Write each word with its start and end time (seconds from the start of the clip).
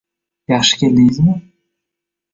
Yaxshi 0.51 0.75
keldingizmi? 0.79 1.35